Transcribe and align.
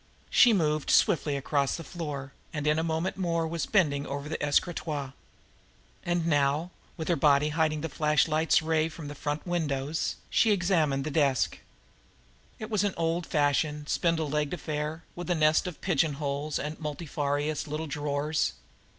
She 0.31 0.51
moved 0.51 0.89
swiftly 0.89 1.37
across 1.37 1.75
the 1.77 1.83
floor, 1.83 2.33
and 2.51 2.65
in 2.65 2.79
a 2.79 2.83
moment 2.83 3.17
more 3.17 3.47
was 3.47 3.67
bending 3.67 4.07
over 4.07 4.27
the 4.27 4.43
escritoire. 4.43 5.13
And 6.03 6.25
now, 6.25 6.71
with 6.97 7.07
her 7.07 7.15
body 7.15 7.49
hiding 7.49 7.81
the 7.81 7.87
flashlight's 7.87 8.63
rays 8.63 8.91
from 8.91 9.09
the 9.09 9.13
front 9.13 9.45
windows, 9.45 10.15
she 10.31 10.49
examined 10.49 11.03
the 11.03 11.11
desk. 11.11 11.59
It 12.57 12.71
was 12.71 12.83
an 12.83 12.95
old 12.97 13.27
fashioned, 13.27 13.89
spindle 13.89 14.27
legged 14.27 14.55
affair, 14.55 15.03
with 15.15 15.29
a 15.29 15.35
nest 15.35 15.67
of 15.67 15.81
pigeonholes 15.81 16.57
and 16.57 16.79
multifarious 16.79 17.67
little 17.67 17.85
drawers. 17.85 18.53